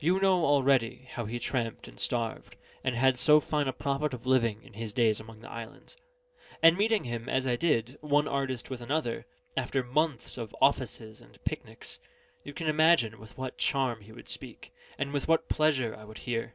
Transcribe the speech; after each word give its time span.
You 0.00 0.18
know 0.18 0.44
already 0.44 1.06
how 1.12 1.26
he 1.26 1.38
tramped 1.38 1.86
and 1.86 2.00
starved, 2.00 2.56
and 2.82 2.96
had 2.96 3.16
so 3.16 3.38
fine 3.38 3.68
a 3.68 3.72
profit 3.72 4.12
of 4.12 4.26
living, 4.26 4.60
in 4.64 4.72
his 4.72 4.92
days 4.92 5.20
among 5.20 5.38
the 5.38 5.48
islands; 5.48 5.96
and 6.60 6.76
meeting 6.76 7.04
him, 7.04 7.28
as 7.28 7.46
I 7.46 7.54
did, 7.54 7.96
one 8.00 8.26
artist 8.26 8.70
with 8.70 8.80
another, 8.80 9.24
after 9.56 9.84
months 9.84 10.36
of 10.36 10.52
offices 10.60 11.20
and 11.20 11.38
picnics, 11.44 12.00
you 12.42 12.52
can 12.52 12.66
imagine 12.66 13.20
with 13.20 13.38
what 13.38 13.56
charm 13.56 14.00
he 14.00 14.10
would 14.10 14.28
speak, 14.28 14.72
and 14.98 15.12
with 15.12 15.28
what 15.28 15.48
pleasure 15.48 15.94
I 15.94 16.02
would 16.02 16.18
hear. 16.18 16.54